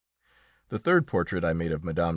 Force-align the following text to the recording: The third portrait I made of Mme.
The 0.69 0.79
third 0.79 1.05
portrait 1.05 1.43
I 1.45 1.53
made 1.53 1.71
of 1.71 1.83
Mme. 1.83 2.09